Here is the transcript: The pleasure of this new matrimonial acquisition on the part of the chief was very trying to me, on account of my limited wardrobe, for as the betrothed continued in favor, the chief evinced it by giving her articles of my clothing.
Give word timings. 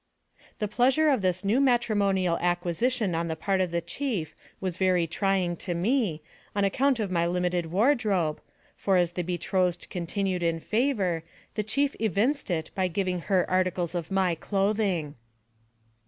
The 0.57 0.67
pleasure 0.67 1.09
of 1.09 1.21
this 1.21 1.45
new 1.45 1.59
matrimonial 1.59 2.39
acquisition 2.39 3.13
on 3.13 3.27
the 3.27 3.35
part 3.35 3.61
of 3.61 3.69
the 3.69 3.81
chief 3.81 4.35
was 4.59 4.77
very 4.79 5.05
trying 5.05 5.55
to 5.57 5.75
me, 5.75 6.23
on 6.55 6.63
account 6.65 6.99
of 6.99 7.11
my 7.11 7.27
limited 7.27 7.67
wardrobe, 7.67 8.41
for 8.75 8.97
as 8.97 9.11
the 9.11 9.21
betrothed 9.21 9.91
continued 9.91 10.41
in 10.41 10.59
favor, 10.59 11.21
the 11.53 11.61
chief 11.61 11.95
evinced 11.99 12.49
it 12.49 12.71
by 12.73 12.87
giving 12.87 13.19
her 13.19 13.47
articles 13.47 13.93
of 13.93 14.09
my 14.09 14.33
clothing. 14.33 15.13